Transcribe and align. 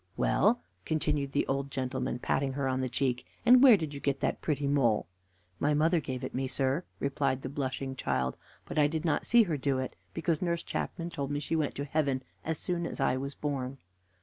"Well," 0.17 0.63
continued 0.83 1.31
the 1.31 1.45
old 1.45 1.69
gentleman, 1.69 2.17
patting 2.17 2.53
her 2.53 2.67
on 2.67 2.81
the 2.81 2.89
cheek, 2.89 3.23
"and 3.45 3.61
where 3.61 3.77
did 3.77 3.93
you 3.93 3.99
get 3.99 4.19
that 4.21 4.41
pretty 4.41 4.65
mole?" 4.65 5.05
"My 5.59 5.75
mother 5.75 5.99
gave 5.99 6.23
it 6.23 6.33
me, 6.33 6.47
sir," 6.47 6.85
replied 6.99 7.43
the 7.43 7.49
blushing 7.49 7.95
child; 7.95 8.35
"but 8.65 8.79
I 8.79 8.87
did 8.87 9.05
not 9.05 9.27
see 9.27 9.43
her 9.43 9.57
do 9.57 9.77
it, 9.77 9.95
because 10.15 10.41
Nurse 10.41 10.63
Chapman 10.63 11.11
told 11.11 11.29
me 11.29 11.39
she 11.39 11.55
went 11.55 11.75
to 11.75 11.85
heaven 11.85 12.23
as 12.43 12.57
soon 12.57 12.87
as 12.87 12.99
I 12.99 13.15
was 13.15 13.35
born." 13.35 13.77